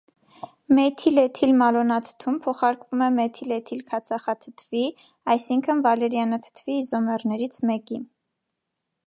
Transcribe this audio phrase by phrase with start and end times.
[0.77, 4.83] Մեթիլէթիլմալոնաթթուն փոխարկվում է մեթիլէթիլքացախաթթվի,
[5.35, 8.03] այսինքն՝ վալերիանաթթվի իզոմերներից մեկի։